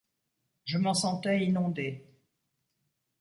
[0.65, 2.03] Je m’en sentais inondé!